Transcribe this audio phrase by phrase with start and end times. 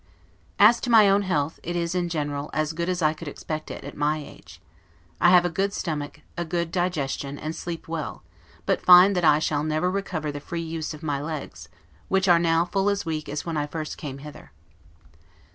[0.57, 3.69] As to my own health, it is, in general, as good as I could expect
[3.69, 4.59] it, at my age;
[5.19, 8.23] I have a good stomach, a good digestion, and sleep well;
[8.65, 11.69] but find that I shall never recover the free use of my legs,
[12.07, 14.51] which are now full as weak as when I first came hither.